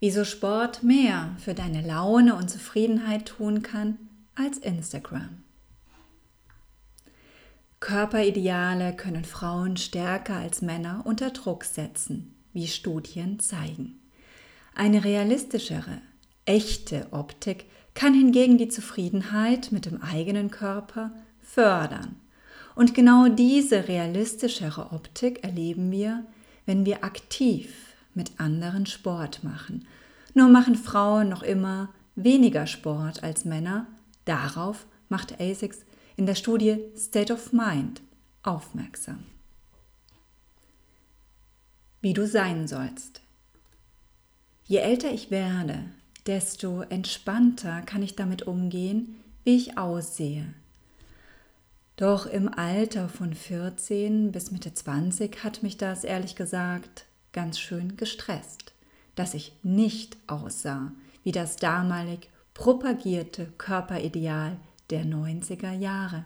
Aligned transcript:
wieso 0.00 0.24
Sport 0.24 0.82
mehr 0.82 1.36
für 1.38 1.54
deine 1.54 1.86
Laune 1.86 2.34
und 2.34 2.50
Zufriedenheit 2.50 3.26
tun 3.26 3.62
kann 3.62 3.98
als 4.34 4.58
Instagram. 4.58 5.42
Körperideale 7.80 8.94
können 8.94 9.24
Frauen 9.24 9.76
stärker 9.76 10.36
als 10.36 10.60
Männer 10.60 11.02
unter 11.04 11.30
Druck 11.30 11.64
setzen, 11.64 12.34
wie 12.52 12.66
Studien 12.66 13.40
zeigen. 13.40 14.00
Eine 14.74 15.04
realistischere, 15.04 16.00
echte 16.44 17.06
Optik 17.10 17.66
kann 17.94 18.14
hingegen 18.14 18.58
die 18.58 18.68
Zufriedenheit 18.68 19.72
mit 19.72 19.86
dem 19.86 20.02
eigenen 20.02 20.50
Körper 20.50 21.10
fördern. 21.40 22.16
Und 22.74 22.94
genau 22.94 23.28
diese 23.28 23.88
realistischere 23.88 24.92
Optik 24.92 25.42
erleben 25.42 25.90
wir, 25.90 26.24
wenn 26.66 26.86
wir 26.86 27.02
aktiv 27.02 27.89
mit 28.14 28.38
anderen 28.38 28.86
Sport 28.86 29.44
machen. 29.44 29.86
Nur 30.34 30.48
machen 30.48 30.74
Frauen 30.74 31.28
noch 31.28 31.42
immer 31.42 31.88
weniger 32.14 32.66
Sport 32.66 33.22
als 33.22 33.44
Männer. 33.44 33.86
Darauf 34.24 34.86
macht 35.08 35.40
ASICS 35.40 35.84
in 36.16 36.26
der 36.26 36.34
Studie 36.34 36.78
State 36.96 37.32
of 37.32 37.52
Mind 37.52 38.00
aufmerksam. 38.42 39.24
Wie 42.00 42.12
du 42.12 42.26
sein 42.26 42.66
sollst. 42.66 43.20
Je 44.64 44.78
älter 44.78 45.12
ich 45.12 45.30
werde, 45.30 45.84
desto 46.26 46.82
entspannter 46.82 47.82
kann 47.82 48.02
ich 48.02 48.16
damit 48.16 48.42
umgehen, 48.42 49.16
wie 49.44 49.56
ich 49.56 49.78
aussehe. 49.78 50.46
Doch 51.96 52.24
im 52.24 52.48
Alter 52.48 53.08
von 53.08 53.34
14 53.34 54.32
bis 54.32 54.50
Mitte 54.52 54.72
20 54.72 55.44
hat 55.44 55.62
mich 55.62 55.76
das 55.76 56.04
ehrlich 56.04 56.36
gesagt 56.36 57.04
ganz 57.32 57.58
schön 57.58 57.96
gestresst, 57.96 58.72
dass 59.14 59.34
ich 59.34 59.52
nicht 59.62 60.16
aussah 60.26 60.92
wie 61.22 61.32
das 61.32 61.56
damalig 61.56 62.28
propagierte 62.54 63.46
Körperideal 63.58 64.56
der 64.90 65.04
90er 65.04 65.72
Jahre. 65.72 66.24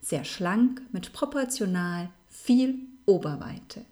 Sehr 0.00 0.24
schlank 0.24 0.82
mit 0.92 1.12
proportional 1.12 2.10
viel 2.28 2.76
Oberweite. 3.06 3.84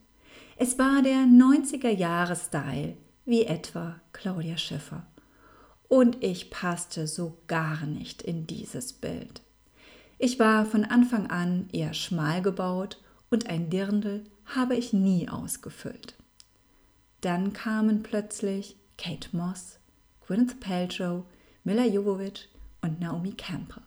Es 0.56 0.78
war 0.78 1.02
der 1.02 1.24
90er 1.24 1.90
Jahre 1.90 2.36
Style, 2.36 2.96
wie 3.24 3.44
etwa 3.44 4.00
Claudia 4.12 4.56
Schiffer. 4.56 5.06
Und 5.88 6.22
ich 6.22 6.50
passte 6.50 7.06
so 7.06 7.38
gar 7.46 7.86
nicht 7.86 8.22
in 8.22 8.46
dieses 8.46 8.92
Bild. 8.92 9.42
Ich 10.18 10.38
war 10.38 10.66
von 10.66 10.84
Anfang 10.84 11.28
an 11.28 11.68
eher 11.72 11.94
schmal 11.94 12.42
gebaut 12.42 13.00
und 13.30 13.48
ein 13.48 13.70
Dirndl 13.70 14.24
habe 14.44 14.76
ich 14.76 14.92
nie 14.92 15.28
ausgefüllt. 15.28 16.14
Dann 17.20 17.52
kamen 17.52 18.02
plötzlich 18.02 18.76
Kate 18.96 19.28
Moss, 19.32 19.78
Gwyneth 20.26 20.60
Paltrow, 20.60 21.24
Mila 21.64 21.84
Jovovich 21.84 22.48
und 22.82 23.00
Naomi 23.00 23.32
Campbell. 23.32 23.82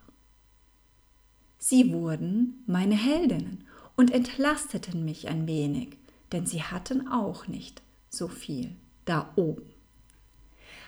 Sie 1.57 1.91
wurden 1.93 2.63
meine 2.67 2.95
Heldinnen 2.95 3.65
und 3.95 4.11
entlasteten 4.11 5.05
mich 5.05 5.29
ein 5.29 5.47
wenig, 5.47 5.97
denn 6.31 6.45
sie 6.45 6.61
hatten 6.61 7.07
auch 7.07 7.47
nicht 7.47 7.81
so 8.09 8.27
viel 8.27 8.75
da 9.05 9.31
oben. 9.35 9.73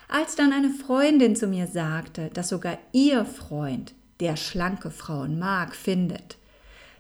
Als 0.08 0.36
dann 0.36 0.54
eine 0.54 0.70
Freundin 0.70 1.36
zu 1.36 1.48
mir 1.48 1.68
sagte, 1.68 2.30
dass 2.30 2.50
sogar 2.50 2.78
ihr 2.92 3.26
Freund, 3.26 3.96
der 4.20 4.36
schlanke 4.36 4.92
Frauen 4.92 5.40
mag, 5.40 5.76
findet, 5.76 6.38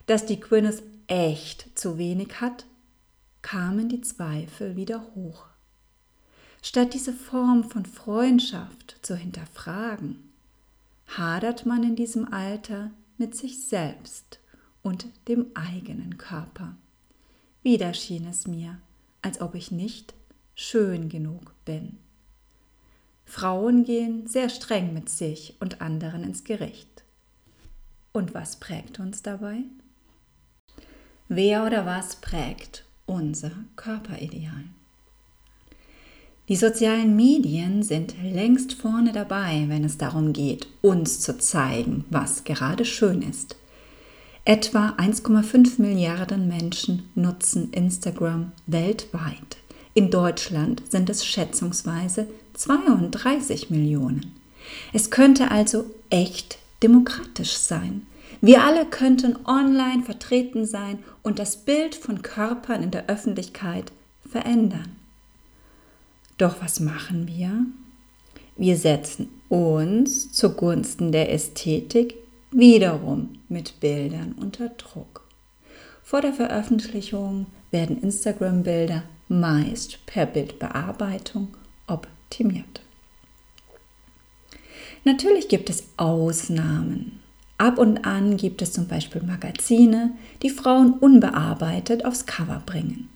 dass 0.07 0.25
die 0.25 0.39
Gwyneth 0.39 0.81
echt 1.07 1.77
zu 1.77 1.97
wenig 1.97 2.41
hat, 2.41 2.65
kamen 3.45 3.89
die 3.89 4.01
Zweifel 4.01 4.75
wieder 4.75 5.05
hoch. 5.13 5.45
Statt 6.63 6.95
diese 6.95 7.13
Form 7.13 7.69
von 7.69 7.85
Freundschaft 7.85 8.97
zu 9.03 9.15
hinterfragen, 9.15 10.31
hadert 11.05 11.63
man 11.63 11.83
in 11.83 11.95
diesem 11.95 12.33
Alter 12.33 12.89
mit 13.19 13.35
sich 13.35 13.63
selbst 13.67 14.39
und 14.81 15.05
dem 15.27 15.51
eigenen 15.53 16.17
Körper. 16.17 16.75
Wieder 17.61 17.93
schien 17.93 18.25
es 18.25 18.47
mir, 18.47 18.79
als 19.21 19.39
ob 19.39 19.53
ich 19.53 19.69
nicht 19.69 20.15
schön 20.55 21.07
genug 21.07 21.53
bin. 21.65 21.99
Frauen 23.25 23.83
gehen 23.83 24.25
sehr 24.25 24.49
streng 24.49 24.91
mit 24.91 25.07
sich 25.07 25.55
und 25.59 25.81
anderen 25.81 26.23
ins 26.23 26.45
Gericht. 26.45 27.03
Und 28.11 28.33
was 28.33 28.59
prägt 28.59 28.99
uns 28.99 29.21
dabei? 29.21 29.59
Wer 31.27 31.63
oder 31.63 31.85
was 31.85 32.15
prägt 32.15 32.84
unser 33.05 33.51
Körperideal. 33.75 34.65
Die 36.47 36.55
sozialen 36.55 37.15
Medien 37.15 37.81
sind 37.81 38.13
längst 38.21 38.73
vorne 38.73 39.11
dabei, 39.11 39.65
wenn 39.67 39.83
es 39.83 39.97
darum 39.97 40.31
geht, 40.31 40.67
uns 40.81 41.19
zu 41.19 41.37
zeigen, 41.39 42.05
was 42.11 42.43
gerade 42.43 42.85
schön 42.85 43.23
ist. 43.23 43.55
Etwa 44.43 44.89
1,5 44.99 45.81
Milliarden 45.81 46.47
Menschen 46.47 47.09
nutzen 47.15 47.71
Instagram 47.71 48.51
weltweit. 48.67 49.57
In 49.95 50.11
Deutschland 50.11 50.83
sind 50.87 51.09
es 51.09 51.25
schätzungsweise 51.25 52.27
32 52.53 53.71
Millionen. 53.71 54.33
Es 54.93 55.09
könnte 55.09 55.49
also 55.49 55.85
echt 56.11 56.59
demokratisch 56.83 57.53
sein. 57.53 58.05
Wir 58.41 58.63
alle 58.63 58.85
könnten 58.85 59.37
online 59.45 60.03
vertreten 60.03 60.65
sein 60.65 60.99
und 61.23 61.39
das 61.39 61.57
Bild 61.57 61.95
von 61.95 62.21
Körpern 62.21 62.83
in 62.83 62.91
der 62.91 63.07
Öffentlichkeit 63.07 63.91
verändern. 64.29 64.95
Doch 66.37 66.61
was 66.61 66.79
machen 66.79 67.27
wir? 67.27 67.65
Wir 68.57 68.77
setzen 68.77 69.29
uns 69.49 70.31
zugunsten 70.31 71.11
der 71.11 71.31
Ästhetik 71.31 72.15
wiederum 72.51 73.39
mit 73.49 73.79
Bildern 73.79 74.33
unter 74.39 74.69
Druck. 74.69 75.23
Vor 76.03 76.21
der 76.21 76.33
Veröffentlichung 76.33 77.47
werden 77.71 78.01
Instagram-Bilder 78.01 79.03
meist 79.27 80.05
per 80.05 80.25
Bildbearbeitung 80.25 81.49
optimiert. 81.87 82.81
Natürlich 85.03 85.49
gibt 85.49 85.69
es 85.69 85.83
Ausnahmen. 85.97 87.19
Ab 87.57 87.77
und 87.77 88.05
an 88.05 88.35
gibt 88.35 88.61
es 88.61 88.73
zum 88.73 88.87
Beispiel 88.87 89.23
Magazine, 89.23 90.11
die 90.41 90.49
Frauen 90.49 90.93
unbearbeitet 90.93 92.03
aufs 92.03 92.25
Cover 92.25 92.61
bringen. 92.65 93.09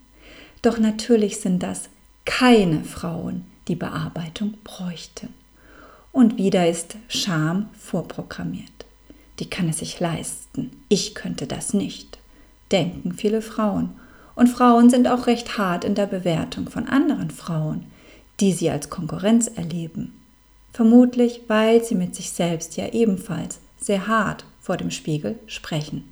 Doch 0.61 0.79
natürlich 0.79 1.39
sind 1.39 1.61
das 1.61 1.89
keine 2.25 2.83
Frauen, 2.83 3.45
die 3.67 3.75
Bearbeitung 3.75 4.55
bräuchten. 4.63 5.33
Und 6.11 6.37
wieder 6.37 6.69
ist 6.69 6.95
Scham 7.07 7.69
vorprogrammiert. 7.77 8.85
Die 9.39 9.49
kann 9.49 9.69
es 9.69 9.79
sich 9.79 9.99
leisten. 9.99 10.71
Ich 10.89 11.15
könnte 11.15 11.47
das 11.47 11.73
nicht, 11.73 12.17
denken 12.71 13.13
viele 13.13 13.41
Frauen. 13.41 13.91
Und 14.35 14.47
Frauen 14.47 14.89
sind 14.89 15.07
auch 15.07 15.27
recht 15.27 15.57
hart 15.57 15.83
in 15.83 15.95
der 15.95 16.07
Bewertung 16.07 16.69
von 16.69 16.87
anderen 16.87 17.29
Frauen, 17.29 17.85
die 18.39 18.53
sie 18.53 18.69
als 18.69 18.89
Konkurrenz 18.89 19.47
erleben. 19.47 20.13
Vermutlich, 20.71 21.41
weil 21.47 21.83
sie 21.83 21.95
mit 21.95 22.15
sich 22.15 22.31
selbst 22.31 22.77
ja 22.77 22.87
ebenfalls 22.87 23.59
sehr 23.79 24.07
hart 24.07 24.45
vor 24.59 24.77
dem 24.77 24.91
Spiegel 24.91 25.39
sprechen. 25.47 26.03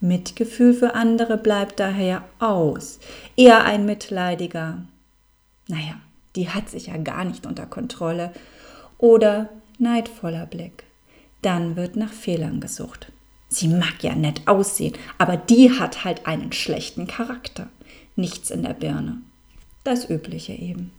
Mitgefühl 0.00 0.74
für 0.74 0.94
andere 0.94 1.38
bleibt 1.38 1.80
daher 1.80 2.24
aus, 2.38 3.00
eher 3.36 3.64
ein 3.64 3.86
mitleidiger, 3.86 4.82
naja, 5.68 5.96
die 6.36 6.50
hat 6.50 6.68
sich 6.68 6.86
ja 6.88 6.96
gar 6.96 7.24
nicht 7.24 7.46
unter 7.46 7.66
Kontrolle, 7.66 8.32
oder 8.98 9.48
neidvoller 9.78 10.46
Blick. 10.46 10.84
Dann 11.42 11.76
wird 11.76 11.96
nach 11.96 12.12
Fehlern 12.12 12.60
gesucht. 12.60 13.12
Sie 13.48 13.68
mag 13.68 14.02
ja 14.02 14.14
nett 14.14 14.42
aussehen, 14.46 14.94
aber 15.18 15.36
die 15.36 15.78
hat 15.78 16.04
halt 16.04 16.26
einen 16.26 16.52
schlechten 16.52 17.06
Charakter. 17.06 17.68
Nichts 18.16 18.50
in 18.50 18.62
der 18.62 18.74
Birne. 18.74 19.18
Das 19.84 20.08
Übliche 20.08 20.52
eben. 20.52 20.90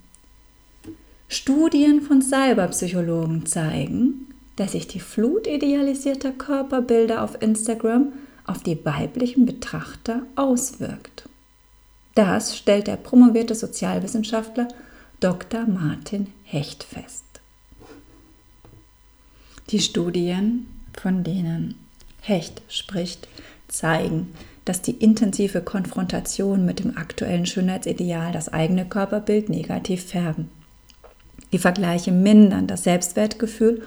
Studien 1.28 2.02
von 2.02 2.22
Cyberpsychologen 2.22 3.46
zeigen, 3.46 4.28
dass 4.56 4.72
sich 4.74 4.88
die 4.88 5.00
Flut 5.00 5.48
idealisierter 5.48 6.32
Körperbilder 6.32 7.24
auf 7.24 7.42
Instagram 7.42 8.14
auf 8.46 8.64
die 8.64 8.84
weiblichen 8.86 9.46
Betrachter 9.46 10.22
auswirkt. 10.36 11.28
Das 12.14 12.58
stellt 12.58 12.88
der 12.88 12.96
promovierte 12.96 13.56
Sozialwissenschaftler 13.56 14.68
Dr. 15.20 15.66
Martin 15.66 16.28
Hecht 16.44 16.84
fest. 16.84 17.24
Die 19.72 19.80
Studien, 19.80 20.68
von 21.00 21.24
denen 21.24 21.76
Hecht 22.22 22.62
spricht, 22.70 23.28
zeigen, 23.68 24.34
dass 24.64 24.82
die 24.82 24.92
intensive 24.92 25.62
Konfrontation 25.62 26.66
mit 26.66 26.80
dem 26.80 26.98
aktuellen 26.98 27.46
Schönheitsideal 27.46 28.32
das 28.32 28.50
eigene 28.50 28.86
Körperbild 28.86 29.50
negativ 29.50 30.06
färben. 30.06 30.50
Die 31.52 31.60
Vergleiche 31.60 32.12
mindern 32.12 32.68
das 32.68 32.84
Selbstwertgefühl 32.84 33.84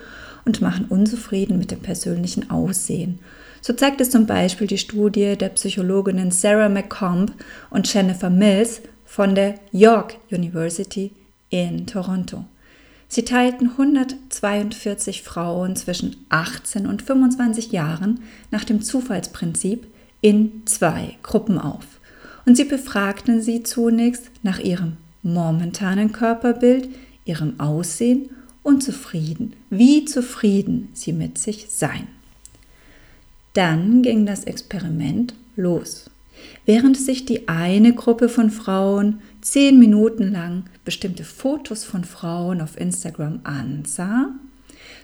und 0.48 0.62
machen 0.62 0.86
unzufrieden 0.88 1.58
mit 1.58 1.70
dem 1.70 1.80
persönlichen 1.80 2.48
Aussehen. 2.50 3.18
So 3.60 3.74
zeigt 3.74 4.00
es 4.00 4.08
zum 4.08 4.24
Beispiel 4.24 4.66
die 4.66 4.78
Studie 4.78 5.36
der 5.36 5.50
Psychologinnen 5.50 6.30
Sarah 6.30 6.70
McComb 6.70 7.32
und 7.68 7.92
Jennifer 7.92 8.30
Mills 8.30 8.80
von 9.04 9.34
der 9.34 9.56
York 9.72 10.16
University 10.30 11.12
in 11.50 11.86
Toronto. 11.86 12.46
Sie 13.08 13.24
teilten 13.26 13.72
142 13.72 15.22
Frauen 15.22 15.76
zwischen 15.76 16.16
18 16.30 16.86
und 16.86 17.02
25 17.02 17.70
Jahren 17.70 18.20
nach 18.50 18.64
dem 18.64 18.80
Zufallsprinzip 18.80 19.86
in 20.22 20.62
zwei 20.64 21.18
Gruppen 21.22 21.58
auf. 21.58 21.84
Und 22.46 22.56
sie 22.56 22.64
befragten 22.64 23.42
sie 23.42 23.62
zunächst 23.64 24.30
nach 24.42 24.60
ihrem 24.60 24.96
momentanen 25.22 26.12
Körperbild, 26.12 26.88
ihrem 27.26 27.60
Aussehen 27.60 28.30
und 28.68 28.82
zufrieden, 28.82 29.54
wie 29.70 30.04
zufrieden 30.04 30.90
sie 30.92 31.14
mit 31.14 31.38
sich 31.38 31.68
seien. 31.70 32.06
Dann 33.54 34.02
ging 34.02 34.26
das 34.26 34.44
Experiment 34.44 35.34
los. 35.56 36.10
Während 36.66 36.98
sich 36.98 37.24
die 37.24 37.48
eine 37.48 37.94
Gruppe 37.94 38.28
von 38.28 38.50
Frauen 38.50 39.22
zehn 39.40 39.78
Minuten 39.78 40.32
lang 40.32 40.64
bestimmte 40.84 41.24
Fotos 41.24 41.82
von 41.84 42.04
Frauen 42.04 42.60
auf 42.60 42.78
Instagram 42.78 43.40
ansah, 43.42 44.34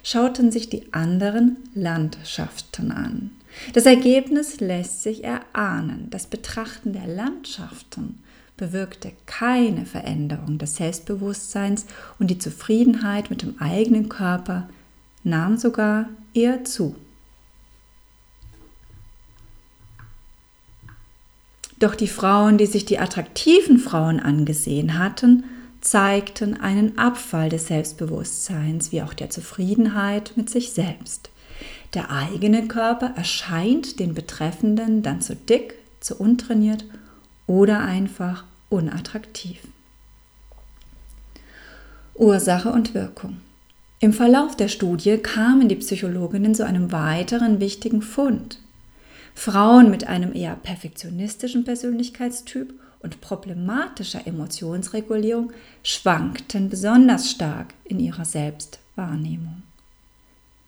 schauten 0.03 0.53
sich 0.53 0.69
die 0.69 0.93
anderen 0.93 1.57
Landschaften 1.75 2.93
an. 2.93 3.31
Das 3.73 3.87
Ergebnis 3.87 4.61
lässt 4.61 5.03
sich 5.03 5.25
erahnen. 5.25 6.09
Das 6.11 6.27
Betrachten 6.27 6.93
der 6.93 7.07
Landschaften 7.07 8.19
bewirkte 8.57 9.13
keine 9.27 9.85
Veränderung 9.85 10.59
des 10.59 10.77
Selbstbewusstseins 10.77 11.87
und 12.19 12.31
die 12.31 12.39
Zufriedenheit 12.39 13.31
mit 13.31 13.43
dem 13.43 13.61
eigenen 13.61 14.09
Körper 14.09 14.69
nahm 15.25 15.57
sogar 15.57 16.09
eher 16.35 16.65
zu. 16.65 16.95
Doch 21.81 21.97
die 21.97 22.09
Frauen, 22.09 22.57
die 22.57 22.67
sich 22.67 22.85
die 22.85 22.99
attraktiven 22.99 23.79
Frauen 23.79 24.21
angesehen 24.21 24.99
hatten, 24.99 25.45
zeigten 25.81 26.59
einen 26.59 26.97
Abfall 26.97 27.49
des 27.51 27.67
Selbstbewusstseins 27.67 28.93
wie 28.93 29.03
auch 29.03 29.13
der 29.13 29.29
Zufriedenheit 29.29 30.33
mit 30.37 30.49
sich 30.49 30.73
selbst. 30.73 31.31
Der 31.93 32.11
eigene 32.11 32.67
Körper 32.69 33.13
erscheint 33.17 34.01
den 34.01 34.15
Betreffenden 34.15 35.03
dann 35.03 35.21
zu 35.21 35.37
dick, 35.37 35.75
zu 36.01 36.17
untrainiert 36.17 36.85
oder 37.47 37.81
einfach 37.81 38.45
unattraktiv. 38.71 39.59
Ursache 42.15 42.71
und 42.71 42.95
Wirkung. 42.95 43.41
Im 44.01 44.13
Verlauf 44.13 44.57
der 44.57 44.69
Studie 44.69 45.17
kamen 45.19 45.69
die 45.69 45.77
Psychologinnen 45.77 46.55
zu 46.55 46.65
einem 46.65 46.93
weiteren 46.93 47.61
wichtigen 47.61 48.03
Fund. 48.03 48.59
Frauen 49.35 49.91
mit 49.91 50.07
einem 50.07 50.35
eher 50.35 50.55
perfektionistischen 50.57 51.65
Persönlichkeitstyp 51.65 52.73
und 53.01 53.21
problematischer 53.21 54.27
Emotionsregulierung 54.27 55.53
schwankten 55.83 56.71
besonders 56.71 57.31
stark 57.31 57.75
in 57.85 57.99
ihrer 57.99 58.25
Selbstwahrnehmung. 58.25 59.63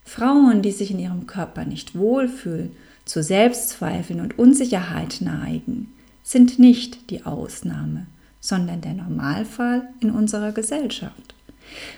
Frauen, 0.05 0.63
die 0.63 0.73
sich 0.73 0.91
in 0.91 0.99
ihrem 0.99 1.27
Körper 1.27 1.65
nicht 1.65 1.97
wohlfühlen, 1.97 2.73
zu 3.05 3.23
Selbstzweifeln 3.23 4.21
und 4.21 4.39
Unsicherheit 4.39 5.19
neigen, 5.21 5.93
sind 6.27 6.59
nicht 6.59 7.09
die 7.11 7.25
Ausnahme, 7.25 8.09
sondern 8.41 8.81
der 8.81 8.95
Normalfall 8.95 9.89
in 10.01 10.11
unserer 10.11 10.51
Gesellschaft. 10.51 11.37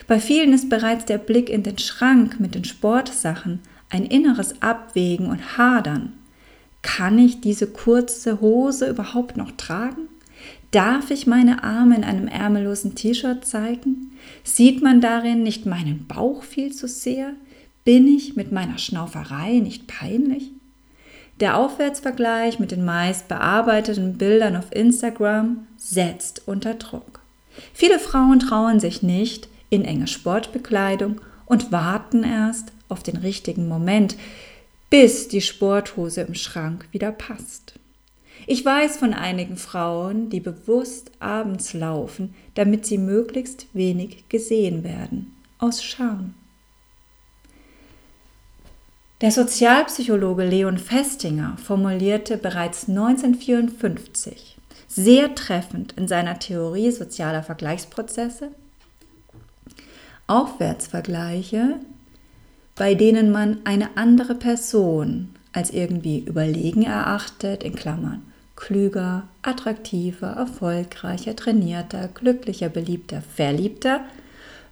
Bei 0.07 0.21
vielen 0.21 0.53
ist 0.53 0.69
bereits 0.69 1.07
der 1.07 1.17
Blick 1.17 1.49
in 1.49 1.63
den 1.63 1.79
Schrank 1.79 2.39
mit 2.39 2.55
den 2.55 2.65
Sportsachen 2.65 3.61
ein 3.89 4.05
inneres 4.05 4.61
Abwägen 4.61 5.29
und 5.29 5.57
Hadern. 5.57 6.13
Kann 6.83 7.19
ich 7.19 7.41
diese 7.41 7.69
kurze 7.69 8.43
Hose 8.43 8.91
überhaupt 8.91 9.39
noch 9.39 9.53
tragen? 9.53 10.09
Darf 10.73 11.11
ich 11.11 11.27
meine 11.27 11.65
Arme 11.65 11.97
in 11.97 12.05
einem 12.05 12.29
ärmellosen 12.29 12.95
T-Shirt 12.95 13.47
zeigen? 13.47 14.13
Sieht 14.45 14.83
man 14.83 15.01
darin 15.01 15.43
nicht 15.43 15.65
meinen 15.65 16.07
Bauch 16.07 16.43
viel 16.43 16.75
zu 16.75 16.87
sehr? 16.87 17.33
Bin 17.87 18.07
ich 18.07 18.37
mit 18.37 18.53
meiner 18.53 18.77
Schnauferei 18.77 19.61
nicht 19.61 19.87
peinlich? 19.87 20.53
Der 21.41 21.57
Aufwärtsvergleich 21.57 22.59
mit 22.59 22.73
den 22.73 22.85
meist 22.85 23.29
bearbeiteten 23.29 24.19
Bildern 24.19 24.57
auf 24.57 24.73
Instagram 24.73 25.67
setzt 25.77 26.49
unter 26.49 26.75
Druck. 26.75 27.21
Viele 27.73 28.01
Frauen 28.01 28.41
trauen 28.41 28.81
sich 28.81 29.03
nicht 29.03 29.49
in 29.71 29.85
enge 29.85 30.09
Sportbekleidung 30.09 31.21
und 31.47 31.71
warten 31.71 32.25
erst 32.25 32.73
auf 32.89 33.03
den 33.03 33.17
richtigen 33.17 33.69
Moment, 33.69 34.17
bis 34.91 35.29
die 35.29 35.41
Sporthose 35.41 36.23
im 36.23 36.35
Schrank 36.35 36.89
wieder 36.91 37.13
passt. 37.13 37.75
Ich 38.47 38.65
weiß 38.65 38.97
von 38.97 39.15
einigen 39.15 39.57
Frauen, 39.57 40.31
die 40.31 40.41
bewusst 40.41 41.11
abends 41.21 41.73
laufen, 41.73 42.35
damit 42.55 42.87
sie 42.87 42.99
möglichst 42.99 43.67
wenig 43.75 44.25
gesehen 44.29 44.85
werden, 44.85 45.35
aus 45.59 45.85
Scham. 45.85 46.35
Der 49.21 49.33
Sozialpsychologe 49.33 50.45
Leon 50.45 50.79
Festinger 50.79 51.57
formulierte 51.57 52.37
bereits 52.37 52.89
1954 52.89 54.57
sehr 54.87 55.35
treffend 55.35 55.93
in 55.97 56.07
seiner 56.07 56.39
Theorie 56.39 56.93
sozialer 56.93 57.43
Vergleichsprozesse 57.43 58.53
Aufwärtsvergleiche, 60.29 61.81
bei 62.77 62.95
denen 62.95 63.33
man 63.33 63.59
eine 63.65 63.97
andere 63.97 64.37
Person 64.37 65.31
als 65.53 65.71
irgendwie 65.71 66.21
überlegen 66.21 66.85
erachtet, 66.85 67.65
in 67.65 67.75
Klammern 67.75 68.23
klüger, 68.55 69.25
attraktiver, 69.43 70.29
erfolgreicher, 70.29 71.35
trainierter, 71.35 72.09
glücklicher, 72.09 72.69
beliebter, 72.69 73.23
verliebter, 73.23 74.01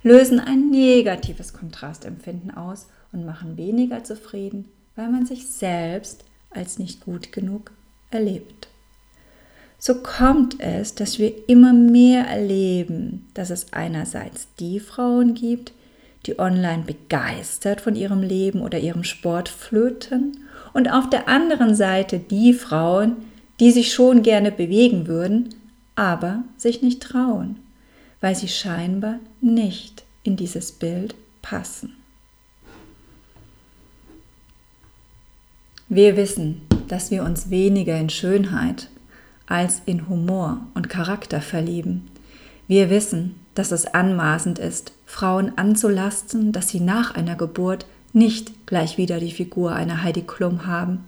lösen 0.02 0.38
ein 0.38 0.70
negatives 0.70 1.52
Kontrastempfinden 1.52 2.56
aus 2.56 2.86
und 3.12 3.24
machen 3.24 3.56
weniger 3.56 4.04
zufrieden, 4.04 4.66
weil 4.94 5.08
man 5.08 5.26
sich 5.26 5.46
selbst 5.46 6.24
als 6.50 6.78
nicht 6.78 7.04
gut 7.04 7.32
genug 7.32 7.70
erlebt. 8.10 8.68
So 9.78 10.02
kommt 10.02 10.58
es, 10.60 10.94
dass 10.94 11.18
wir 11.18 11.48
immer 11.48 11.72
mehr 11.72 12.26
erleben, 12.26 13.26
dass 13.34 13.50
es 13.50 13.72
einerseits 13.72 14.48
die 14.58 14.80
Frauen 14.80 15.34
gibt, 15.34 15.72
die 16.24 16.38
online 16.38 16.82
begeistert 16.84 17.80
von 17.80 17.94
ihrem 17.94 18.22
Leben 18.22 18.62
oder 18.62 18.78
ihrem 18.78 19.04
Sport 19.04 19.48
flöten 19.48 20.38
und 20.72 20.90
auf 20.90 21.08
der 21.08 21.28
anderen 21.28 21.74
Seite 21.74 22.18
die 22.18 22.52
Frauen, 22.52 23.16
die 23.60 23.70
sich 23.70 23.92
schon 23.92 24.22
gerne 24.22 24.50
bewegen 24.50 25.06
würden, 25.06 25.54
aber 25.94 26.42
sich 26.56 26.82
nicht 26.82 27.02
trauen, 27.02 27.56
weil 28.20 28.34
sie 28.34 28.48
scheinbar 28.48 29.20
nicht 29.40 30.04
in 30.22 30.36
dieses 30.36 30.72
Bild 30.72 31.14
passen. 31.42 31.96
Wir 35.88 36.16
wissen, 36.16 36.62
dass 36.88 37.12
wir 37.12 37.22
uns 37.22 37.48
weniger 37.48 37.96
in 37.96 38.10
Schönheit 38.10 38.90
als 39.46 39.82
in 39.86 40.08
Humor 40.08 40.58
und 40.74 40.88
Charakter 40.88 41.40
verlieben. 41.40 42.08
Wir 42.66 42.90
wissen, 42.90 43.36
dass 43.54 43.70
es 43.70 43.86
anmaßend 43.86 44.58
ist, 44.58 44.92
Frauen 45.06 45.56
anzulasten, 45.56 46.50
dass 46.50 46.70
sie 46.70 46.80
nach 46.80 47.14
einer 47.14 47.36
Geburt 47.36 47.86
nicht 48.12 48.66
gleich 48.66 48.98
wieder 48.98 49.20
die 49.20 49.30
Figur 49.30 49.76
einer 49.76 50.02
Heidi 50.02 50.22
Klum 50.22 50.66
haben. 50.66 51.04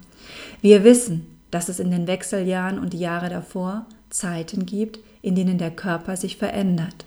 Wir 0.63 0.85
wissen, 0.85 1.27
dass 1.51 1.69
es 1.69 1.81
in 1.81 1.91
den 1.91 2.07
Wechseljahren 2.07 2.79
und 2.79 2.93
die 2.93 3.01
Jahre 3.01 3.31
davor 3.31 3.85
Zeiten 4.11 4.65
gibt, 4.65 5.01
in 5.23 5.35
denen 5.35 5.59
der 5.59 5.73
Körper 5.73 6.17
sich 6.17 6.37
verändert. 6.37 7.05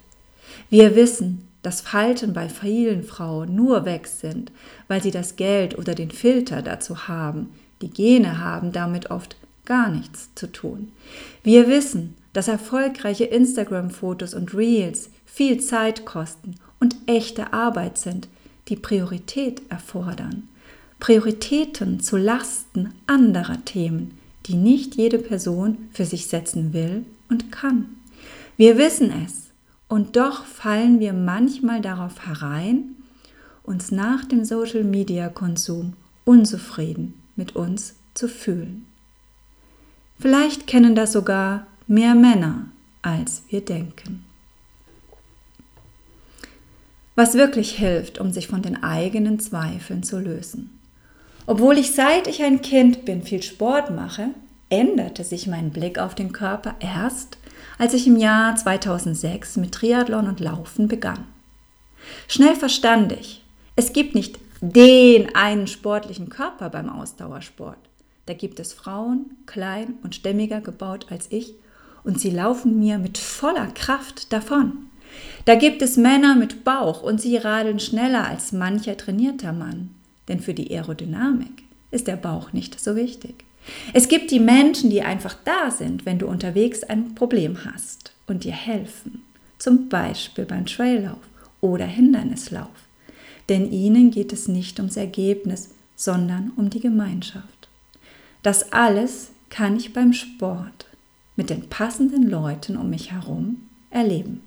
Wir 0.70 0.98
wissen, 0.98 1.48
dass 1.64 1.82
Falten 1.82 2.34
bei 2.34 2.50
vielen 2.50 3.04
Frauen 3.04 3.56
nur 3.56 3.86
weg 3.86 4.08
sind, 4.08 4.52
weil 4.88 5.02
sie 5.02 5.12
das 5.12 5.36
Geld 5.36 5.78
oder 5.78 5.96
den 5.96 6.12
Filter 6.12 6.62
dazu 6.62 7.08
haben. 7.08 7.50
Die 7.82 7.90
Gene 7.90 8.40
haben 8.40 8.72
damit 8.72 9.12
oft 9.12 9.36
gar 9.66 9.90
nichts 9.90 10.30
zu 10.36 10.52
tun. 10.52 10.92
Wir 11.44 11.68
wissen, 11.68 12.16
dass 12.34 12.48
erfolgreiche 12.48 13.26
Instagram-Fotos 13.26 14.34
und 14.34 14.54
Reels 14.54 15.10
viel 15.26 15.60
Zeit 15.60 16.06
kosten 16.06 16.56
und 16.80 16.96
echte 17.06 17.54
Arbeit 17.54 17.98
sind, 17.98 18.28
die 18.68 18.76
Priorität 18.76 19.62
erfordern. 19.70 20.48
Prioritäten 21.00 22.00
zu 22.00 22.18
Lasten 22.18 22.94
anderer 23.08 23.64
Themen, 23.66 24.18
die 24.46 24.56
nicht 24.56 24.96
jede 24.96 25.18
Person 25.18 25.90
für 25.92 26.06
sich 26.06 26.28
setzen 26.28 26.74
will 26.74 27.06
und 27.30 27.52
kann. 27.52 27.86
Wir 28.58 28.78
wissen 28.78 29.12
es 29.26 29.51
und 29.92 30.16
doch 30.16 30.46
fallen 30.46 31.02
wir 31.02 31.12
manchmal 31.12 31.82
darauf 31.82 32.26
herein, 32.26 32.96
uns 33.62 33.92
nach 33.92 34.24
dem 34.24 34.46
Social-Media-Konsum 34.46 35.98
unzufrieden 36.24 37.22
mit 37.36 37.58
uns 37.58 37.96
zu 38.14 38.30
fühlen. 38.30 38.86
Vielleicht 40.18 40.66
kennen 40.66 40.96
das 40.96 41.12
sogar 41.12 41.68
mehr 41.88 42.16
Männer, 42.16 42.68
als 43.02 43.44
wir 43.50 43.66
denken. 43.66 44.24
Was 47.16 47.34
wirklich 47.34 47.74
hilft, 47.74 48.18
um 48.18 48.32
sich 48.32 48.48
von 48.48 48.62
den 48.62 48.84
eigenen 48.84 49.42
Zweifeln 49.42 50.04
zu 50.04 50.20
lösen. 50.20 50.80
Obwohl 51.48 51.78
ich 51.78 51.92
seit 51.92 52.28
ich 52.28 52.42
ein 52.44 52.62
Kind 52.62 53.04
bin 53.04 53.24
viel 53.24 53.44
Sport 53.44 53.94
mache, 53.94 54.30
änderte 54.70 55.26
sich 55.26 55.48
mein 55.48 55.72
Blick 55.72 56.00
auf 56.00 56.16
den 56.16 56.32
Körper 56.32 56.76
erst, 56.80 57.40
als 57.82 57.96
ich 57.96 58.06
im 58.06 58.16
Jahr 58.16 58.56
2006 58.56 59.58
mit 59.58 59.72
Triathlon 59.72 60.28
und 60.28 60.40
Laufen 60.40 60.88
begann. 60.88 61.26
Schnell 62.28 62.56
verstand 62.56 63.12
ich, 63.12 63.44
es 63.76 63.92
gibt 63.92 64.14
nicht 64.14 64.38
den 64.62 65.34
einen 65.34 65.66
sportlichen 65.66 66.30
Körper 66.30 66.70
beim 66.70 66.90
Ausdauersport. 66.90 67.80
Da 68.28 68.36
gibt 68.36 68.60
es 68.60 68.72
Frauen, 68.72 69.32
klein 69.48 69.96
und 70.04 70.14
stämmiger 70.14 70.62
gebaut 70.62 71.08
als 71.10 71.26
ich, 71.32 71.56
und 72.04 72.20
sie 72.20 72.30
laufen 72.30 72.78
mir 72.78 73.00
mit 73.00 73.18
voller 73.18 73.72
Kraft 73.74 74.32
davon. 74.32 74.74
Da 75.46 75.56
gibt 75.56 75.82
es 75.82 75.98
Männer 75.98 76.36
mit 76.36 76.64
Bauch 76.64 77.02
und 77.02 77.20
sie 77.20 77.38
radeln 77.38 77.80
schneller 77.80 78.28
als 78.28 78.52
mancher 78.52 78.96
trainierter 78.96 79.54
Mann, 79.54 79.90
denn 80.28 80.40
für 80.40 80.54
die 80.54 80.70
Aerodynamik 80.70 81.64
ist 81.90 82.06
der 82.06 82.18
Bauch 82.18 82.54
nicht 82.54 82.80
so 82.80 82.96
wichtig. 82.96 83.44
Es 83.94 84.08
gibt 84.08 84.32
die 84.32 84.40
Menschen, 84.40 84.90
die 84.90 85.02
einfach 85.02 85.36
da 85.44 85.72
sind, 85.72 86.06
wenn 86.06 86.20
du 86.20 86.28
unterwegs 86.28 86.84
ein 86.84 87.16
Problem 87.16 87.66
hast 87.66 88.14
und 88.28 88.44
dir 88.44 88.54
helfen, 88.54 89.24
zum 89.58 89.90
Beispiel 89.90 90.46
beim 90.46 90.66
Traillauf 90.66 91.20
oder 91.62 91.86
Hindernislauf. 91.86 92.68
Denn 93.50 93.72
ihnen 93.72 94.12
geht 94.12 94.34
es 94.34 94.48
nicht 94.48 94.80
ums 94.80 94.98
Ergebnis, 94.98 95.70
sondern 95.96 96.52
um 96.56 96.70
die 96.70 96.80
Gemeinschaft. 96.80 97.70
Das 98.44 98.72
alles 98.72 99.32
kann 99.50 99.78
ich 99.78 99.94
beim 99.94 100.14
Sport 100.14 100.88
mit 101.36 101.50
den 101.50 101.70
passenden 101.70 102.24
Leuten 102.24 102.78
um 102.78 102.90
mich 102.90 103.12
herum 103.12 103.68
erleben. 103.90 104.42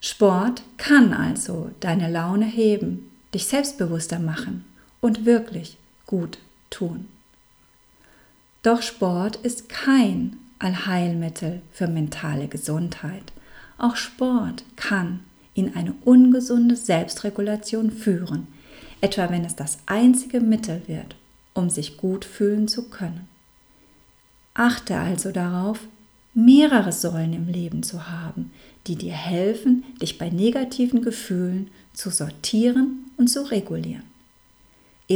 Sport 0.00 0.62
kann 0.78 1.12
also 1.12 1.70
deine 1.80 2.10
Laune 2.10 2.46
heben, 2.46 3.10
dich 3.34 3.46
selbstbewusster 3.46 4.18
machen 4.18 4.64
und 5.00 5.24
wirklich 5.24 5.76
gut 6.06 6.38
tun. 6.70 7.08
Doch 8.62 8.82
Sport 8.82 9.36
ist 9.36 9.68
kein 9.68 10.36
Allheilmittel 10.58 11.62
für 11.72 11.88
mentale 11.88 12.46
Gesundheit. 12.46 13.32
Auch 13.78 13.96
Sport 13.96 14.64
kann 14.76 15.20
in 15.54 15.74
eine 15.74 15.94
ungesunde 16.04 16.76
Selbstregulation 16.76 17.90
führen, 17.90 18.46
etwa 19.00 19.30
wenn 19.30 19.44
es 19.44 19.56
das 19.56 19.78
einzige 19.86 20.40
Mittel 20.40 20.82
wird, 20.86 21.16
um 21.54 21.68
sich 21.68 21.96
gut 21.96 22.24
fühlen 22.24 22.68
zu 22.68 22.88
können. 22.88 23.28
Achte 24.54 24.96
also 24.96 25.32
darauf, 25.32 25.80
mehrere 26.34 26.92
Säulen 26.92 27.32
im 27.32 27.48
Leben 27.48 27.82
zu 27.82 28.08
haben, 28.08 28.52
die 28.86 28.96
dir 28.96 29.12
helfen, 29.12 29.84
dich 30.00 30.18
bei 30.18 30.30
negativen 30.30 31.02
Gefühlen 31.02 31.70
zu 31.92 32.10
sortieren 32.10 33.10
und 33.16 33.28
zu 33.28 33.50
regulieren. 33.50 34.11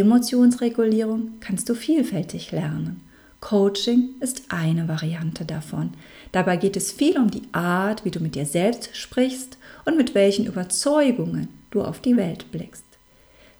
Emotionsregulierung 0.00 1.34
kannst 1.40 1.68
du 1.68 1.74
vielfältig 1.74 2.52
lernen. 2.52 3.00
Coaching 3.40 4.10
ist 4.20 4.44
eine 4.48 4.88
Variante 4.88 5.44
davon. 5.44 5.90
Dabei 6.32 6.56
geht 6.56 6.76
es 6.76 6.90
viel 6.90 7.18
um 7.18 7.30
die 7.30 7.42
Art, 7.52 8.04
wie 8.04 8.10
du 8.10 8.20
mit 8.20 8.34
dir 8.34 8.46
selbst 8.46 8.96
sprichst 8.96 9.58
und 9.84 9.96
mit 9.96 10.14
welchen 10.14 10.46
Überzeugungen 10.46 11.48
du 11.70 11.82
auf 11.82 12.00
die 12.00 12.16
Welt 12.16 12.50
blickst. 12.50 12.84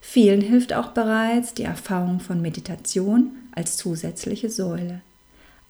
Vielen 0.00 0.40
hilft 0.40 0.72
auch 0.72 0.88
bereits 0.88 1.54
die 1.54 1.64
Erfahrung 1.64 2.20
von 2.20 2.40
Meditation 2.40 3.32
als 3.52 3.76
zusätzliche 3.76 4.50
Säule. 4.50 5.00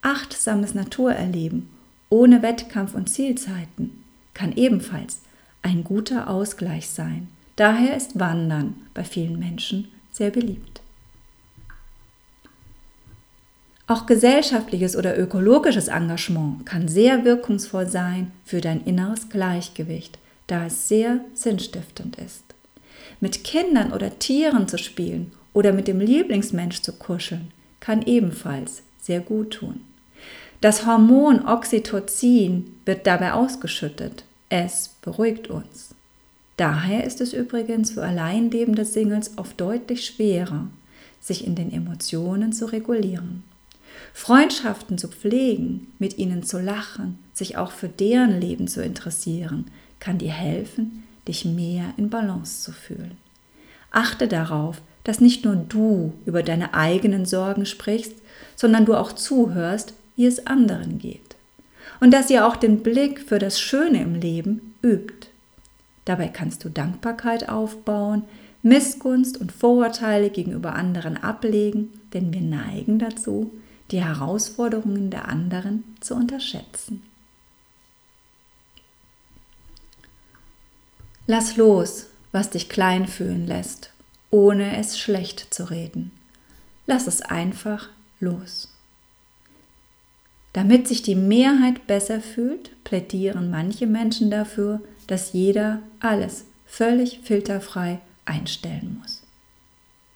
Achtsames 0.03 0.75
Naturerleben 0.75 1.69
ohne 2.09 2.43
Wettkampf 2.43 2.95
und 2.95 3.11
Zielzeiten 3.11 4.05
kann 4.35 4.53
ebenfalls 4.57 5.21
ein 5.63 5.83
guter 5.83 6.31
Ausgleich 6.31 6.89
sein. 6.89 7.29
Daher 7.57 7.97
ist 7.97 8.19
Wandern 8.19 8.77
bei 8.95 9.03
vielen 9.03 9.39
Menschen 9.39 9.89
sehr 10.17 10.31
beliebt. 10.31 10.81
Auch 13.87 14.07
gesellschaftliches 14.07 14.97
oder 14.97 15.17
ökologisches 15.17 15.89
Engagement 15.89 16.65
kann 16.67 16.89
sehr 16.89 17.25
wirkungsvoll 17.25 17.87
sein 17.87 18.33
für 18.45 18.61
dein 18.61 18.83
inneres 18.85 19.29
Gleichgewicht, 19.29 20.19
da 20.47 20.67
es 20.67 20.89
sehr 20.89 21.21
sinnstiftend 21.35 22.17
ist. 22.17 22.43
Mit 23.21 23.45
Kindern 23.45 23.93
oder 23.93 24.19
Tieren 24.19 24.67
zu 24.67 24.79
spielen 24.79 25.33
oder 25.53 25.73
mit 25.73 25.87
dem 25.87 26.01
Lieblingsmensch 26.01 26.83
zu 26.83 26.95
kuscheln, 26.95 27.53
kann 27.79 28.03
ebenfalls 28.03 28.83
sehr 29.01 29.21
gut 29.21 29.53
tun. 29.53 29.83
Das 30.61 30.87
Hormon 30.87 31.47
Oxytocin 31.47 32.75
wird 32.87 33.07
dabei 33.07 33.35
ausgeschüttet. 33.35 34.25
Es 34.49 34.97
beruhigt 35.03 35.49
uns. 35.49 35.96
Daher 36.57 37.05
ist 37.05 37.21
es 37.21 37.33
übrigens 37.33 37.91
für 37.91 38.03
alleinlebende 38.03 38.85
Singles 38.85 39.37
oft 39.37 39.61
deutlich 39.61 40.07
schwerer, 40.07 40.69
sich 41.21 41.47
in 41.47 41.55
den 41.55 41.73
Emotionen 41.73 42.53
zu 42.53 42.67
regulieren. 42.67 43.43
Freundschaften 44.15 44.97
zu 44.99 45.09
pflegen, 45.09 45.93
mit 45.99 46.19
ihnen 46.19 46.43
zu 46.43 46.59
lachen, 46.59 47.19
sich 47.35 47.57
auch 47.57 47.73
für 47.73 47.89
deren 47.89 48.41
Leben 48.41 48.69
zu 48.69 48.83
interessieren, 48.83 49.67
kann 50.01 50.19
dir 50.19 50.33
helfen, 50.33 51.05
dich 51.29 51.45
mehr 51.45 51.93
in 51.97 52.09
Balance 52.09 52.63
zu 52.63 52.73
fühlen. 52.73 53.17
Achte 53.91 54.29
darauf, 54.29 54.81
dass 55.05 55.21
nicht 55.21 55.45
nur 55.45 55.57
du 55.57 56.13
über 56.25 56.43
deine 56.43 56.75
eigenen 56.75 57.27
Sorgen 57.27 57.67
sprichst, 57.67 58.15
sondern 58.57 58.85
du 58.85 58.95
auch 58.95 59.13
zuhörst, 59.13 59.95
wie 60.17 60.27
es 60.27 60.47
anderen 60.47 60.99
geht. 60.99 61.37
Und 62.01 62.13
dass 62.13 62.31
ihr 62.31 62.47
auch 62.47 62.57
den 62.57 62.83
Blick 62.83 63.21
für 63.21 63.39
das 63.39 63.61
Schöne 63.61 64.03
im 64.03 64.15
Leben 64.15 64.75
übt. 64.83 65.16
Dabei 66.07 66.29
kannst 66.29 66.65
du 66.65 66.71
Dankbarkeit 66.71 67.51
aufbauen, 67.51 68.23
Missgunst 68.63 69.39
und 69.39 69.53
Vorurteile 69.53 70.31
gegenüber 70.31 70.75
anderen 70.75 71.17
ablegen, 71.17 72.01
denn 72.15 72.33
wir 72.33 72.41
neigen 72.41 72.99
dazu, 72.99 73.53
die 73.91 74.03
Herausforderungen 74.03 75.11
der 75.11 75.29
anderen 75.29 75.85
zu 76.01 76.15
unterschätzen. 76.15 77.03
Lass 81.27 81.57
los, 81.57 82.07
was 82.31 82.51
dich 82.51 82.69
klein 82.69 83.09
fühlen 83.09 83.47
lässt, 83.47 83.91
ohne 84.31 84.77
es 84.79 84.99
schlecht 84.99 85.53
zu 85.53 85.71
reden. 85.71 86.13
Lass 86.87 87.09
es 87.09 87.21
einfach 87.21 87.89
los. 88.21 88.73
Damit 90.53 90.87
sich 90.87 91.03
die 91.03 91.17
Mehrheit 91.17 91.87
besser 91.87 92.21
fühlt, 92.21 92.83
plädieren 92.85 93.51
manche 93.51 93.87
Menschen 93.87 94.31
dafür, 94.31 94.81
dass 95.07 95.33
jeder 95.33 95.81
alles 96.01 96.45
völlig 96.67 97.21
filterfrei 97.23 98.01
einstellen 98.25 98.99
muss. 99.01 99.23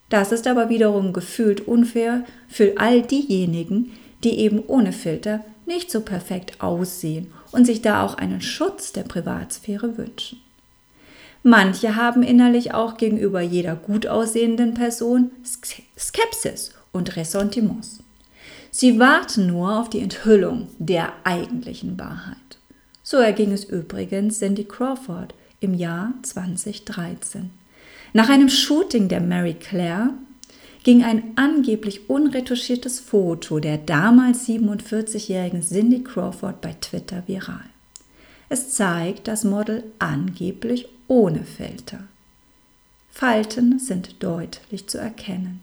Das 0.08 0.32
ist 0.32 0.46
aber 0.46 0.68
wiederum 0.68 1.12
gefühlt 1.12 1.66
unfair 1.66 2.24
für 2.48 2.74
all 2.78 3.02
diejenigen, 3.02 3.92
die 4.24 4.38
eben 4.38 4.62
ohne 4.66 4.92
Filter 4.92 5.44
nicht 5.66 5.90
so 5.90 6.00
perfekt 6.00 6.60
aussehen 6.60 7.32
und 7.52 7.64
sich 7.64 7.80
da 7.80 8.04
auch 8.04 8.14
einen 8.14 8.40
Schutz 8.40 8.92
der 8.92 9.04
Privatsphäre 9.04 9.96
wünschen. 9.96 10.40
Manche 11.42 11.96
haben 11.96 12.22
innerlich 12.22 12.74
auch 12.74 12.96
gegenüber 12.96 13.40
jeder 13.40 13.74
gut 13.74 14.06
aussehenden 14.06 14.74
Person 14.74 15.30
Skepsis 15.96 16.74
und 16.92 17.16
Ressentiments. 17.16 18.02
Sie 18.70 18.98
warten 18.98 19.46
nur 19.46 19.78
auf 19.80 19.88
die 19.88 20.00
Enthüllung 20.00 20.68
der 20.78 21.12
eigentlichen 21.24 21.98
Wahrheit. 21.98 22.36
So 23.10 23.16
erging 23.16 23.50
es 23.50 23.64
übrigens 23.64 24.38
Cindy 24.38 24.62
Crawford 24.62 25.34
im 25.58 25.74
Jahr 25.74 26.14
2013. 26.22 27.50
Nach 28.12 28.28
einem 28.28 28.48
Shooting 28.48 29.08
der 29.08 29.20
Mary 29.20 29.54
Claire 29.54 30.10
ging 30.84 31.02
ein 31.02 31.32
angeblich 31.34 32.08
unretuschiertes 32.08 33.00
Foto 33.00 33.58
der 33.58 33.78
damals 33.78 34.46
47-jährigen 34.46 35.60
Cindy 35.60 36.04
Crawford 36.04 36.60
bei 36.60 36.76
Twitter 36.80 37.24
viral. 37.26 37.64
Es 38.48 38.76
zeigt 38.76 39.26
das 39.26 39.42
Model 39.42 39.82
angeblich 39.98 40.86
ohne 41.08 41.42
Filter. 41.42 42.04
Falten 43.10 43.80
sind 43.80 44.22
deutlich 44.22 44.86
zu 44.86 44.98
erkennen. 44.98 45.58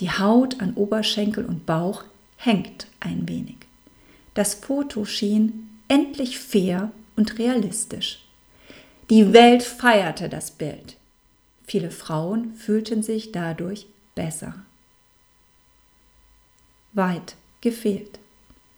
Die 0.00 0.10
Haut 0.10 0.62
an 0.62 0.72
Oberschenkel 0.72 1.44
und 1.44 1.66
Bauch 1.66 2.04
hängt 2.38 2.86
ein 2.98 3.28
wenig. 3.28 3.58
Das 4.32 4.54
Foto 4.54 5.04
schien 5.04 5.67
endlich 5.88 6.38
fair 6.38 6.90
und 7.16 7.38
realistisch. 7.38 8.24
Die 9.10 9.32
Welt 9.32 9.62
feierte 9.62 10.28
das 10.28 10.50
Bild. 10.50 10.96
Viele 11.66 11.90
Frauen 11.90 12.54
fühlten 12.54 13.02
sich 13.02 13.32
dadurch 13.32 13.86
besser. 14.14 14.54
Weit 16.92 17.36
gefehlt, 17.60 18.18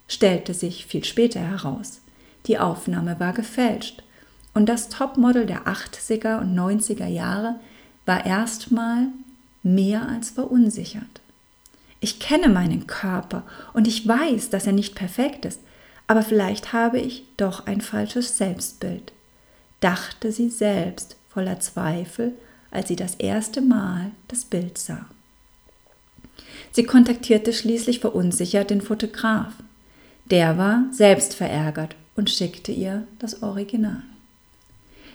stellte 0.07 0.53
sich 0.53 0.85
viel 0.85 1.03
später 1.03 1.39
heraus. 1.39 2.01
Die 2.47 2.57
Aufnahme 2.57 3.19
war 3.19 3.33
gefälscht 3.33 4.03
und 4.53 4.67
das 4.67 4.89
Topmodel 4.89 5.45
der 5.45 5.67
80er 5.67 6.39
und 6.39 6.57
90er 6.57 7.07
Jahre 7.07 7.59
war 8.05 8.25
erstmal 8.25 9.07
mehr 9.63 10.07
als 10.07 10.31
verunsichert. 10.31 11.21
Ich 11.99 12.19
kenne 12.19 12.49
meinen 12.49 12.87
Körper 12.87 13.43
und 13.73 13.87
ich 13.87 14.07
weiß, 14.07 14.49
dass 14.49 14.65
er 14.65 14.73
nicht 14.73 14.95
perfekt 14.95 15.45
ist, 15.45 15.59
aber 16.11 16.23
vielleicht 16.23 16.73
habe 16.73 16.99
ich 16.99 17.23
doch 17.37 17.67
ein 17.67 17.79
falsches 17.79 18.37
Selbstbild, 18.37 19.13
dachte 19.79 20.33
sie 20.33 20.49
selbst 20.49 21.15
voller 21.29 21.61
Zweifel, 21.61 22.33
als 22.69 22.89
sie 22.89 22.97
das 22.97 23.15
erste 23.15 23.61
Mal 23.61 24.11
das 24.27 24.43
Bild 24.43 24.77
sah. 24.77 25.05
Sie 26.73 26.83
kontaktierte 26.83 27.53
schließlich 27.53 28.01
verunsichert 28.01 28.71
den 28.71 28.81
Fotograf. 28.81 29.53
Der 30.25 30.57
war 30.57 30.83
selbst 30.91 31.33
verärgert 31.33 31.95
und 32.17 32.29
schickte 32.29 32.73
ihr 32.73 33.07
das 33.19 33.41
Original. 33.41 34.03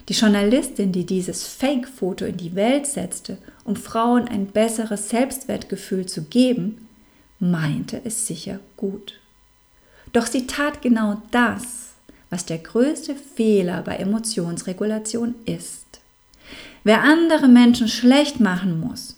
Die 0.08 0.14
Journalistin, 0.14 0.92
die 0.92 1.04
dieses 1.04 1.46
Fake-Foto 1.46 2.24
in 2.24 2.38
die 2.38 2.54
Welt 2.54 2.86
setzte, 2.86 3.36
um 3.64 3.76
Frauen 3.76 4.28
ein 4.28 4.46
besseres 4.46 5.10
Selbstwertgefühl 5.10 6.06
zu 6.06 6.22
geben, 6.22 6.88
meinte 7.38 8.00
es 8.02 8.26
sicher 8.26 8.60
gut. 8.78 9.20
Doch 10.16 10.26
sie 10.26 10.46
tat 10.46 10.80
genau 10.80 11.20
das, 11.30 11.90
was 12.30 12.46
der 12.46 12.56
größte 12.56 13.14
Fehler 13.14 13.82
bei 13.82 13.96
Emotionsregulation 13.96 15.34
ist. 15.44 15.84
Wer 16.84 17.02
andere 17.02 17.48
Menschen 17.48 17.86
schlecht 17.86 18.40
machen 18.40 18.80
muss, 18.80 19.16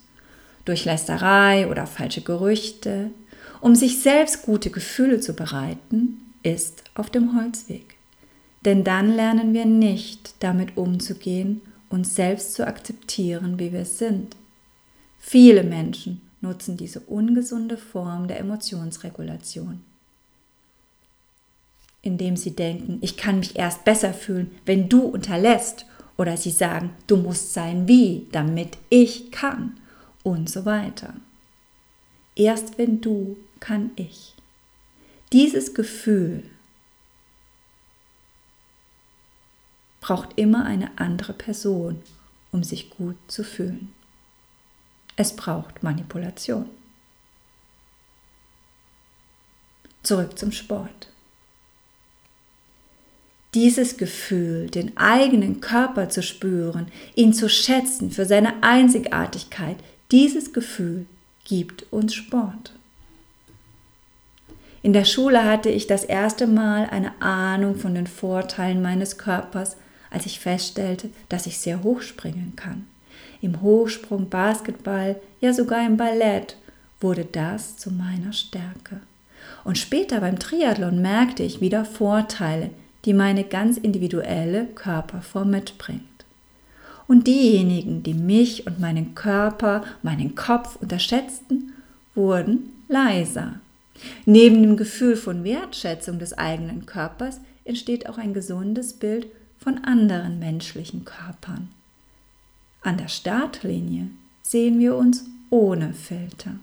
durch 0.64 0.84
Lästerei 0.84 1.68
oder 1.68 1.86
falsche 1.86 2.22
Gerüchte, 2.22 3.12
um 3.60 3.76
sich 3.76 4.02
selbst 4.02 4.42
gute 4.42 4.70
Gefühle 4.70 5.20
zu 5.20 5.34
bereiten, 5.34 6.32
ist 6.42 6.82
auf 6.96 7.10
dem 7.10 7.40
Holzweg. 7.40 7.94
Denn 8.64 8.82
dann 8.82 9.14
lernen 9.14 9.54
wir 9.54 9.66
nicht 9.66 10.34
damit 10.40 10.76
umzugehen, 10.76 11.60
uns 11.90 12.16
selbst 12.16 12.54
zu 12.54 12.66
akzeptieren, 12.66 13.60
wie 13.60 13.72
wir 13.72 13.84
sind. 13.84 14.34
Viele 15.20 15.62
Menschen 15.62 16.22
nutzen 16.40 16.76
diese 16.76 16.98
ungesunde 16.98 17.76
Form 17.76 18.26
der 18.26 18.40
Emotionsregulation, 18.40 19.84
indem 22.02 22.36
sie 22.36 22.54
denken, 22.54 22.98
ich 23.00 23.16
kann 23.16 23.40
mich 23.40 23.56
erst 23.56 23.84
besser 23.84 24.14
fühlen, 24.14 24.50
wenn 24.64 24.88
du 24.88 25.02
unterlässt, 25.02 25.86
oder 26.16 26.36
sie 26.36 26.50
sagen, 26.50 26.90
du 27.06 27.16
musst 27.16 27.52
sein 27.52 27.86
wie, 27.86 28.26
damit 28.32 28.76
ich 28.88 29.30
kann, 29.30 29.78
und 30.24 30.50
so 30.50 30.64
weiter. 30.64 31.14
Erst 32.34 32.76
wenn 32.78 33.00
du, 33.00 33.36
kann 33.60 33.90
ich. 33.96 34.34
Dieses 35.32 35.74
Gefühl 35.74 36.44
braucht 40.00 40.38
immer 40.38 40.64
eine 40.64 40.98
andere 40.98 41.32
Person, 41.32 42.02
um 42.50 42.62
sich 42.64 42.90
gut 42.90 43.16
zu 43.28 43.44
fühlen. 43.44 43.92
Es 45.16 45.34
braucht 45.34 45.82
Manipulation. 45.82 46.70
Zurück 50.02 50.38
zum 50.38 50.52
Sport. 50.52 51.08
Dieses 53.54 53.96
Gefühl, 53.96 54.68
den 54.68 54.96
eigenen 54.96 55.60
Körper 55.60 56.08
zu 56.08 56.22
spüren, 56.22 56.88
ihn 57.14 57.32
zu 57.32 57.48
schätzen 57.48 58.10
für 58.10 58.26
seine 58.26 58.62
Einzigartigkeit, 58.62 59.76
dieses 60.10 60.52
Gefühl 60.52 61.06
gibt 61.44 61.90
uns 61.90 62.14
Sport. 62.14 62.72
In 64.82 64.92
der 64.92 65.04
Schule 65.04 65.44
hatte 65.44 65.70
ich 65.70 65.86
das 65.86 66.04
erste 66.04 66.46
Mal 66.46 66.88
eine 66.90 67.20
Ahnung 67.20 67.76
von 67.76 67.94
den 67.94 68.06
Vorteilen 68.06 68.80
meines 68.80 69.18
Körpers 69.18 69.76
als 70.10 70.26
ich 70.26 70.40
feststellte, 70.40 71.10
dass 71.28 71.46
ich 71.46 71.58
sehr 71.58 71.82
hoch 71.82 72.02
springen 72.02 72.54
kann. 72.56 72.86
Im 73.40 73.60
Hochsprung, 73.62 74.28
Basketball, 74.28 75.16
ja 75.40 75.52
sogar 75.52 75.86
im 75.86 75.96
Ballett 75.96 76.56
wurde 77.00 77.24
das 77.24 77.76
zu 77.76 77.90
meiner 77.90 78.32
Stärke. 78.32 79.00
Und 79.64 79.78
später 79.78 80.20
beim 80.20 80.38
Triathlon 80.38 81.00
merkte 81.00 81.42
ich 81.42 81.60
wieder 81.60 81.84
Vorteile, 81.84 82.70
die 83.08 83.14
meine 83.14 83.42
ganz 83.42 83.78
individuelle 83.78 84.66
Körperform 84.66 85.48
mitbringt. 85.48 86.02
Und 87.06 87.26
diejenigen, 87.26 88.02
die 88.02 88.12
mich 88.12 88.66
und 88.66 88.80
meinen 88.80 89.14
Körper, 89.14 89.82
meinen 90.02 90.34
Kopf 90.34 90.76
unterschätzten, 90.76 91.72
wurden 92.14 92.70
leiser. 92.86 93.60
Neben 94.26 94.60
dem 94.60 94.76
Gefühl 94.76 95.16
von 95.16 95.42
Wertschätzung 95.42 96.18
des 96.18 96.36
eigenen 96.36 96.84
Körpers 96.84 97.40
entsteht 97.64 98.10
auch 98.10 98.18
ein 98.18 98.34
gesundes 98.34 98.92
Bild 98.92 99.26
von 99.58 99.84
anderen 99.84 100.38
menschlichen 100.38 101.06
Körpern. 101.06 101.70
An 102.82 102.98
der 102.98 103.08
Startlinie 103.08 104.08
sehen 104.42 104.78
wir 104.78 104.96
uns 104.96 105.24
ohne 105.48 105.94
Filter. 105.94 106.56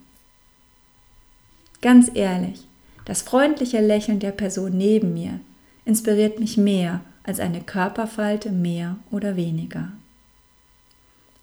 Ganz 1.81 2.11
ehrlich, 2.13 2.67
das 3.05 3.23
freundliche 3.23 3.81
Lächeln 3.81 4.19
der 4.19 4.31
Person 4.31 4.77
neben 4.77 5.15
mir 5.15 5.39
inspiriert 5.85 6.39
mich 6.39 6.57
mehr 6.57 7.01
als 7.23 7.39
eine 7.39 7.61
Körperfalte 7.61 8.51
mehr 8.51 8.97
oder 9.11 9.35
weniger. 9.35 9.91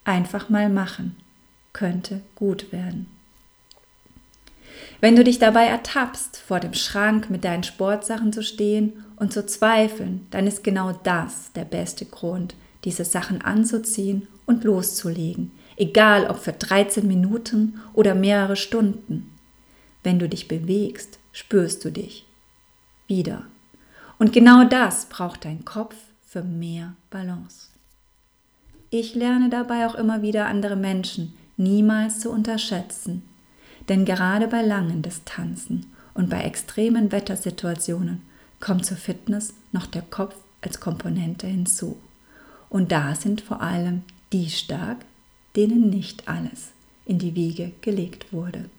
Einfach 0.05 0.49
mal 0.49 0.69
machen 0.69 1.17
könnte 1.73 2.21
gut 2.35 2.73
werden. 2.73 3.07
Wenn 5.01 5.17
du 5.17 5.25
dich 5.25 5.39
dabei 5.39 5.67
ertappst, 5.67 6.37
vor 6.37 6.61
dem 6.61 6.75
Schrank 6.75 7.31
mit 7.31 7.45
deinen 7.45 7.63
Sportsachen 7.63 8.33
zu 8.33 8.43
stehen 8.43 9.05
und 9.17 9.33
zu 9.33 9.45
zweifeln, 9.47 10.27
dann 10.31 10.47
ist 10.47 10.63
genau 10.63 10.93
das 11.03 11.53
der 11.55 11.65
beste 11.65 12.05
Grund, 12.05 12.55
diese 12.85 13.05
Sachen 13.05 13.43
anzuziehen 13.43 14.29
und 14.47 14.65
loszulegen, 14.65 15.53
egal 15.77 16.27
ob 16.29 16.39
für 16.39 16.53
13 16.53 17.07
Minuten 17.07 17.81
oder 17.95 18.15
mehrere 18.15 18.57
Stunden. 18.57 19.31
Wenn 20.03 20.19
du 20.19 20.29
dich 20.29 20.49
bewegst, 20.49 21.19
spürst 21.33 21.85
du 21.85 21.91
dich 21.91 22.27
wieder. 23.07 23.45
Und 24.23 24.33
genau 24.33 24.63
das 24.63 25.07
braucht 25.07 25.45
dein 25.45 25.65
Kopf 25.65 25.97
für 26.25 26.45
mehr 26.45 26.95
Balance. 27.11 27.71
Ich 28.91 29.17
lerne 29.17 29.51
dabei 29.51 29.87
auch 29.87 29.97
immer 29.97 30.23
wieder 30.23 30.47
andere 30.47 30.77
Menschen 30.77 31.35
niemals 31.57 32.21
zu 32.21 32.31
unterschätzen 32.31 33.23
denn 33.89 34.05
gerade 34.05 34.49
bei 34.49 34.63
langen 34.63 35.03
Distanzen 35.03 35.87
und 36.15 36.31
bei 36.31 36.43
extremen 36.43 37.13
Wettersituationen 37.13 38.23
kommt 38.61 38.87
zur 38.87 38.97
Fitness 38.97 39.55
noch 39.73 39.87
der 39.87 40.03
Kopf 40.03 40.37
als 40.61 40.81
Komponente 40.81 41.47
hinzu. 41.47 41.99
Und 42.69 42.93
da 42.93 43.15
sind 43.15 43.41
vor 43.41 43.61
allem 43.61 44.03
die 44.33 44.51
stark, 44.51 44.99
denen 45.57 45.91
nicht 45.91 46.29
alles 46.29 46.71
in 47.05 47.19
die 47.19 47.35
Wiege 47.35 47.73
gelegt 47.81 48.33
wurde. 48.33 48.71